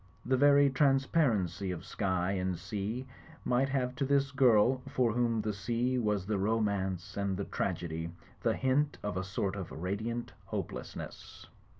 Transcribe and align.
The 0.25 0.35
very 0.35 0.71
transparency 0.71 1.69
of 1.69 1.85
sky 1.85 2.31
and 2.31 2.57
sea 2.57 3.05
might 3.45 3.69
have 3.69 3.93
to 3.97 4.03
this 4.03 4.31
girl, 4.31 4.81
for 4.89 5.11
whom 5.13 5.41
the 5.41 5.53
sea 5.53 5.99
was 5.99 6.25
the 6.25 6.39
romance 6.39 7.15
and 7.17 7.37
the 7.37 7.45
trag 7.45 7.83
edy, 7.83 8.09
the 8.41 8.55
hint 8.55 8.97
of 9.03 9.15
a 9.15 9.23
sort 9.23 9.55
of 9.55 9.71
radiant 9.71 10.33
hopelessness. 10.45 11.45